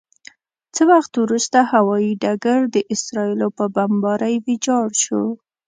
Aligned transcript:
څه 0.75 0.83
وخت 0.91 1.13
وروسته 1.23 1.57
هوايي 1.71 2.11
ډګر 2.21 2.61
د 2.75 2.77
اسرائیلو 2.93 3.47
په 3.57 3.65
بمبارۍ 3.75 4.35
ویجاړ 4.45 4.87
شو. 5.03 5.23